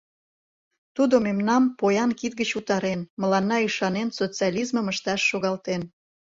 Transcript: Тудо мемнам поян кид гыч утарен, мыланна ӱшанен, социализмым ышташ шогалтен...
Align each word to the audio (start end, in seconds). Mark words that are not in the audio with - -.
Тудо 0.95 1.15
мемнам 1.25 1.63
поян 1.79 2.11
кид 2.19 2.33
гыч 2.39 2.49
утарен, 2.59 2.99
мыланна 3.21 3.57
ӱшанен, 3.67 4.09
социализмым 4.17 4.85
ышташ 4.93 5.21
шогалтен... 5.29 5.81